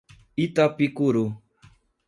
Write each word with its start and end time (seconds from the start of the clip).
Itapicuru 0.45 1.23